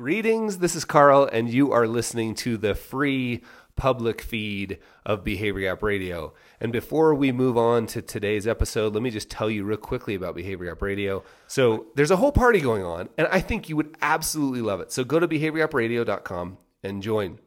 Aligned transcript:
Greetings, 0.00 0.60
this 0.60 0.74
is 0.74 0.86
Carl, 0.86 1.28
and 1.30 1.50
you 1.50 1.72
are 1.72 1.86
listening 1.86 2.34
to 2.36 2.56
the 2.56 2.74
free 2.74 3.42
public 3.76 4.22
feed 4.22 4.78
of 5.04 5.22
Behavior 5.22 5.68
Gap 5.68 5.82
Radio. 5.82 6.32
And 6.58 6.72
before 6.72 7.14
we 7.14 7.32
move 7.32 7.58
on 7.58 7.86
to 7.88 8.00
today's 8.00 8.46
episode, 8.46 8.94
let 8.94 9.02
me 9.02 9.10
just 9.10 9.28
tell 9.28 9.50
you 9.50 9.62
real 9.62 9.76
quickly 9.76 10.14
about 10.14 10.34
Behavior 10.34 10.68
Gap 10.68 10.80
Radio. 10.80 11.22
So, 11.48 11.88
there's 11.96 12.10
a 12.10 12.16
whole 12.16 12.32
party 12.32 12.60
going 12.60 12.82
on, 12.82 13.10
and 13.18 13.28
I 13.30 13.40
think 13.40 13.68
you 13.68 13.76
would 13.76 13.94
absolutely 14.00 14.62
love 14.62 14.80
it. 14.80 14.90
So, 14.90 15.04
go 15.04 15.20
to 15.20 15.28
behaviorgapradio.com 15.28 16.56
and 16.82 17.02
join. 17.02 17.38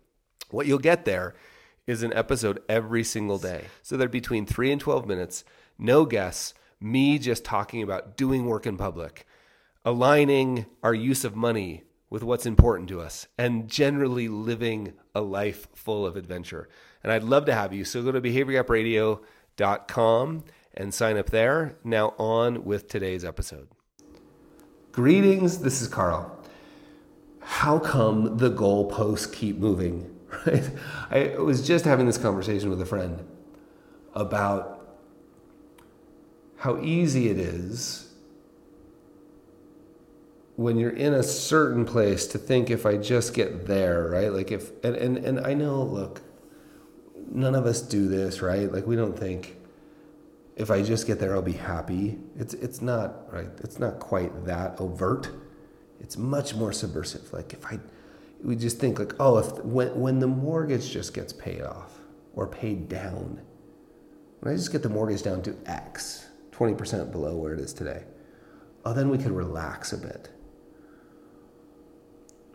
What 0.51 0.67
you'll 0.67 0.77
get 0.77 1.05
there 1.05 1.33
is 1.87 2.03
an 2.03 2.13
episode 2.13 2.61
every 2.69 3.03
single 3.03 3.39
day. 3.39 3.63
So, 3.81 3.97
they're 3.97 4.07
between 4.07 4.45
3 4.45 4.73
and 4.73 4.79
12 4.79 5.07
minutes, 5.07 5.43
no 5.79 6.05
guests, 6.05 6.53
me 6.79 7.17
just 7.17 7.43
talking 7.43 7.81
about 7.81 8.15
doing 8.15 8.45
work 8.45 8.67
in 8.67 8.77
public, 8.77 9.25
aligning 9.83 10.67
our 10.83 10.93
use 10.93 11.25
of 11.25 11.35
money 11.35 11.81
with 12.13 12.21
what's 12.21 12.45
important 12.45 12.87
to 12.87 13.01
us 13.01 13.25
and 13.39 13.67
generally 13.67 14.27
living 14.27 14.93
a 15.15 15.21
life 15.21 15.67
full 15.73 16.05
of 16.05 16.15
adventure. 16.15 16.69
And 17.01 17.11
I'd 17.11 17.23
love 17.23 17.45
to 17.45 17.55
have 17.55 17.73
you. 17.73 17.83
So 17.83 18.03
go 18.03 18.11
to 18.11 18.21
behaviorgapradio.com 18.21 20.43
and 20.75 20.93
sign 20.93 21.17
up 21.17 21.31
there. 21.31 21.75
Now, 21.83 22.13
on 22.19 22.65
with 22.65 22.87
today's 22.87 23.25
episode. 23.25 23.67
Greetings, 24.91 25.57
this 25.57 25.81
is 25.81 25.87
Carl. 25.87 26.37
How 27.39 27.79
come 27.79 28.37
the 28.37 28.51
goalposts 28.51 29.33
keep 29.33 29.57
moving? 29.57 30.11
Right? 30.47 30.67
I 31.11 31.35
was 31.37 31.61
just 31.65 31.85
having 31.85 32.05
this 32.07 32.17
conversation 32.17 32.71
with 32.71 32.81
a 32.81 32.87
friend 32.87 33.23
about 34.15 34.97
how 36.57 36.81
easy 36.81 37.29
it 37.29 37.37
is 37.37 38.12
when 40.55 40.77
you're 40.77 40.91
in 40.91 41.13
a 41.13 41.23
certain 41.23 41.85
place 41.85 42.27
to 42.27 42.37
think 42.37 42.69
if 42.69 42.85
I 42.85 42.97
just 42.97 43.33
get 43.33 43.65
there, 43.65 44.07
right? 44.09 44.31
Like 44.31 44.51
if 44.51 44.71
and, 44.83 44.95
and 44.95 45.17
and 45.17 45.39
I 45.39 45.53
know, 45.53 45.81
look, 45.81 46.21
none 47.31 47.55
of 47.55 47.65
us 47.65 47.81
do 47.81 48.07
this, 48.07 48.41
right? 48.41 48.71
Like 48.71 48.85
we 48.85 48.95
don't 48.95 49.17
think 49.17 49.57
if 50.55 50.69
I 50.69 50.83
just 50.83 51.07
get 51.07 51.19
there 51.19 51.33
I'll 51.33 51.41
be 51.41 51.53
happy. 51.53 52.19
It's 52.37 52.53
it's 52.53 52.81
not 52.81 53.31
right. 53.33 53.49
It's 53.61 53.79
not 53.79 53.99
quite 53.99 54.45
that 54.45 54.79
overt. 54.79 55.29
It's 55.99 56.17
much 56.17 56.53
more 56.53 56.71
subversive. 56.71 57.33
Like 57.33 57.53
if 57.53 57.65
I 57.65 57.79
we 58.43 58.55
just 58.55 58.77
think 58.77 58.99
like, 58.99 59.13
oh, 59.19 59.39
if 59.39 59.51
when 59.65 59.99
when 59.99 60.19
the 60.19 60.27
mortgage 60.27 60.91
just 60.91 61.15
gets 61.15 61.33
paid 61.33 61.61
off 61.61 61.97
or 62.35 62.45
paid 62.45 62.89
down, 62.89 63.41
when 64.41 64.53
I 64.53 64.55
just 64.55 64.71
get 64.71 64.83
the 64.83 64.89
mortgage 64.89 65.23
down 65.23 65.41
to 65.43 65.55
X, 65.65 66.27
20% 66.51 67.11
below 67.11 67.37
where 67.37 67.53
it 67.53 67.59
is 67.59 67.73
today, 67.73 68.03
oh, 68.85 68.93
then 68.93 69.09
we 69.09 69.17
could 69.17 69.31
relax 69.31 69.93
a 69.93 69.97
bit 69.97 70.29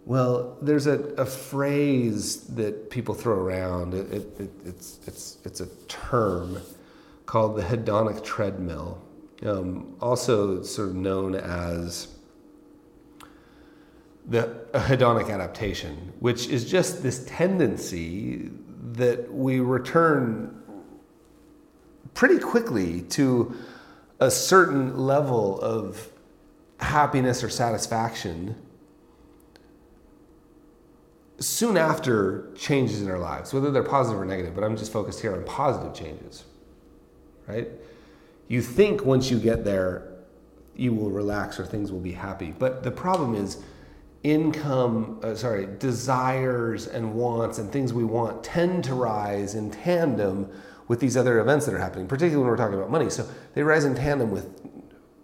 well, 0.08 0.56
there's 0.62 0.86
a, 0.86 1.00
a 1.18 1.26
phrase 1.26 2.44
that 2.54 2.88
people 2.88 3.14
throw 3.14 3.34
around. 3.34 3.92
It, 3.92 4.10
it, 4.10 4.40
it, 4.40 4.50
it's, 4.64 5.00
it's, 5.06 5.36
it's 5.44 5.60
a 5.60 5.66
term 5.86 6.62
called 7.26 7.56
the 7.56 7.62
hedonic 7.62 8.24
treadmill, 8.24 9.02
um, 9.44 9.94
also 10.00 10.62
sort 10.62 10.88
of 10.88 10.94
known 10.94 11.34
as 11.34 12.08
the 14.24 14.64
hedonic 14.72 15.30
adaptation, 15.30 16.14
which 16.20 16.48
is 16.48 16.64
just 16.64 17.02
this 17.02 17.26
tendency 17.26 18.50
that 18.92 19.30
we 19.30 19.60
return 19.60 20.62
pretty 22.14 22.38
quickly 22.38 23.02
to 23.02 23.54
a 24.20 24.30
certain 24.30 24.96
level 24.96 25.60
of 25.60 26.08
happiness 26.80 27.44
or 27.44 27.50
satisfaction 27.50 28.56
soon 31.40 31.76
after 31.76 32.50
changes 32.56 33.00
in 33.02 33.10
our 33.10 33.18
lives, 33.18 33.52
whether 33.54 33.70
they're 33.70 33.82
positive 33.82 34.20
or 34.20 34.24
negative, 34.24 34.54
but 34.54 34.64
I'm 34.64 34.76
just 34.76 34.92
focused 34.92 35.20
here 35.20 35.34
on 35.34 35.44
positive 35.44 35.94
changes, 35.94 36.44
right? 37.46 37.68
You 38.48 38.62
think 38.62 39.04
once 39.04 39.30
you 39.30 39.38
get 39.38 39.64
there, 39.64 40.08
you 40.74 40.92
will 40.92 41.10
relax 41.10 41.60
or 41.60 41.66
things 41.66 41.92
will 41.92 42.00
be 42.00 42.12
happy. 42.12 42.54
But 42.58 42.82
the 42.82 42.90
problem 42.90 43.34
is, 43.34 43.62
income, 44.22 45.20
uh, 45.22 45.34
sorry, 45.34 45.68
desires 45.78 46.86
and 46.86 47.14
wants 47.14 47.58
and 47.58 47.70
things 47.70 47.92
we 47.92 48.04
want 48.04 48.42
tend 48.42 48.84
to 48.84 48.94
rise 48.94 49.54
in 49.54 49.70
tandem 49.70 50.50
with 50.88 51.00
these 51.00 51.16
other 51.16 51.40
events 51.40 51.66
that 51.66 51.74
are 51.74 51.78
happening, 51.78 52.06
particularly 52.06 52.38
when 52.38 52.50
we're 52.50 52.56
talking 52.56 52.78
about 52.78 52.90
money. 52.90 53.10
So 53.10 53.28
they 53.54 53.62
rise 53.62 53.84
in 53.84 53.94
tandem 53.94 54.30
with, 54.30 54.48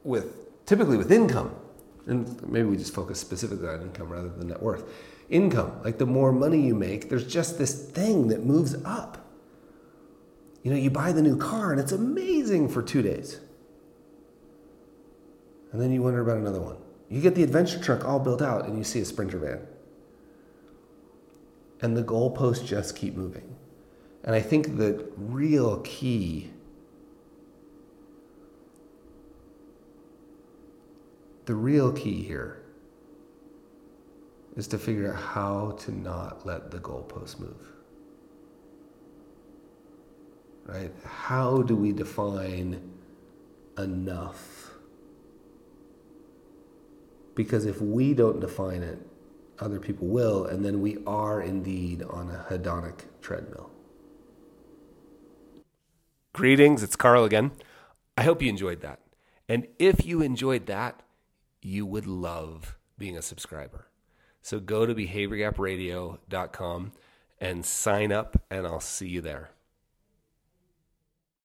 with 0.04 0.64
typically 0.66 0.96
with 0.96 1.10
income. 1.10 1.54
And 2.06 2.50
maybe 2.50 2.68
we 2.68 2.76
just 2.76 2.94
focus 2.94 3.18
specifically 3.18 3.68
on 3.68 3.82
income 3.82 4.08
rather 4.08 4.28
than 4.28 4.48
net 4.48 4.62
worth 4.62 4.84
income. 5.30 5.80
Like 5.82 5.98
the 5.98 6.06
more 6.06 6.32
money 6.32 6.60
you 6.60 6.74
make, 6.74 7.08
there's 7.08 7.26
just 7.26 7.58
this 7.58 7.90
thing 7.90 8.28
that 8.28 8.44
moves 8.44 8.76
up. 8.84 9.24
You 10.62 10.70
know, 10.70 10.76
you 10.76 10.90
buy 10.90 11.12
the 11.12 11.22
new 11.22 11.36
car 11.36 11.72
and 11.72 11.80
it's 11.80 11.92
amazing 11.92 12.68
for 12.68 12.82
two 12.82 13.02
days. 13.02 13.40
And 15.72 15.80
then 15.80 15.92
you 15.92 16.02
wonder 16.02 16.20
about 16.20 16.36
another 16.36 16.60
one. 16.60 16.76
You 17.08 17.20
get 17.20 17.34
the 17.34 17.42
adventure 17.42 17.78
truck 17.80 18.04
all 18.04 18.18
built 18.18 18.40
out 18.40 18.66
and 18.66 18.78
you 18.78 18.84
see 18.84 19.00
a 19.00 19.04
sprinter 19.04 19.38
van. 19.38 19.60
And 21.80 21.96
the 21.96 22.02
goalposts 22.02 22.64
just 22.64 22.96
keep 22.96 23.14
moving. 23.14 23.56
And 24.22 24.34
I 24.34 24.40
think 24.40 24.78
the 24.78 25.06
real 25.16 25.80
key 25.80 26.50
the 31.46 31.54
real 31.54 31.92
key 31.92 32.22
here 32.22 32.62
is 34.56 34.66
to 34.68 34.78
figure 34.78 35.12
out 35.12 35.20
how 35.20 35.70
to 35.80 35.92
not 35.92 36.46
let 36.46 36.70
the 36.70 36.78
goalpost 36.78 37.40
move. 37.40 37.72
Right? 40.64 40.92
How 41.04 41.62
do 41.62 41.76
we 41.76 41.92
define 41.92 42.80
enough? 43.76 44.70
Because 47.34 47.66
if 47.66 47.80
we 47.80 48.14
don't 48.14 48.40
define 48.40 48.82
it, 48.82 48.98
other 49.58 49.78
people 49.78 50.06
will, 50.06 50.46
and 50.46 50.64
then 50.64 50.80
we 50.80 50.98
are 51.06 51.42
indeed 51.42 52.02
on 52.02 52.30
a 52.30 52.46
hedonic 52.48 53.00
treadmill. 53.20 53.70
Greetings, 56.32 56.82
it's 56.82 56.96
Carl 56.96 57.24
again. 57.24 57.52
I 58.16 58.22
hope 58.22 58.42
you 58.42 58.48
enjoyed 58.48 58.80
that. 58.80 59.00
And 59.48 59.66
if 59.78 60.06
you 60.06 60.22
enjoyed 60.22 60.66
that, 60.66 61.02
you 61.64 61.86
would 61.86 62.06
love 62.06 62.76
being 62.98 63.16
a 63.16 63.22
subscriber. 63.22 63.86
So 64.42 64.60
go 64.60 64.84
to 64.84 64.94
behaviorgapradio.com 64.94 66.92
and 67.40 67.64
sign 67.64 68.12
up, 68.12 68.42
and 68.50 68.66
I'll 68.66 68.80
see 68.80 69.08
you 69.08 69.22
there. 69.22 69.50